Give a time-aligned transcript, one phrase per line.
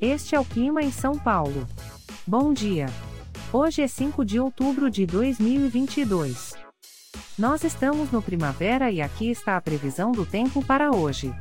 [0.00, 1.66] Este é o clima em São Paulo.
[2.26, 2.84] Bom dia.
[3.50, 6.52] Hoje é 5 de outubro de 2022.
[7.38, 11.34] Nós estamos no primavera e aqui está a previsão do tempo para hoje.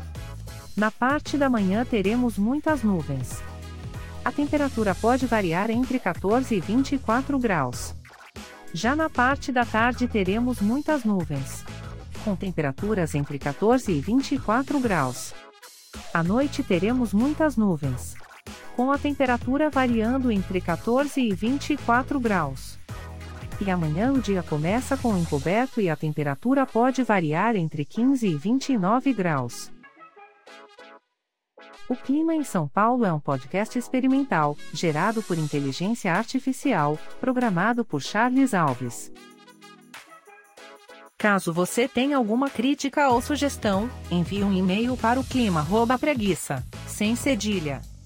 [0.76, 3.41] Na parte da manhã teremos muitas nuvens.
[4.23, 7.94] A temperatura pode variar entre 14 e 24 graus.
[8.73, 11.66] Já na parte da tarde teremos muitas nuvens.
[12.23, 15.34] Com temperaturas entre 14 e 24 graus.
[16.13, 18.16] À noite teremos muitas nuvens
[18.75, 22.77] com a temperatura variando entre 14 e 24 graus.
[23.65, 28.35] E amanhã o dia começa com encoberto e a temperatura pode variar entre 15 e
[28.35, 29.71] 29 graus.
[31.88, 38.01] O Clima em São Paulo é um podcast experimental, gerado por inteligência artificial, programado por
[38.01, 39.12] Charles Alves.
[41.17, 47.82] Caso você tenha alguma crítica ou sugestão, envie um e-mail para o clima@preguiça, sem cedilha